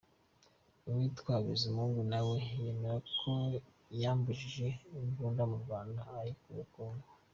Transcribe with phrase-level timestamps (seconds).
[0.87, 3.31] Uwitwa Bizimungu na we yemera ko
[4.01, 4.67] yambukije
[5.03, 7.07] Imbunda mu Rwanda ayikuye Congo.